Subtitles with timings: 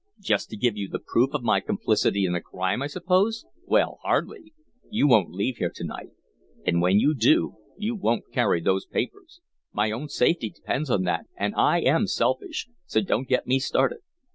[0.19, 3.45] Just to give you the proof of my complicity in a crime, I suppose.
[3.67, 4.51] Well, hardly.
[4.89, 6.09] You won't leave here to night.
[6.65, 9.41] And when you do, you won't carry those papers
[9.71, 13.99] my own safety depends on that and I am selfish, so don't get me started.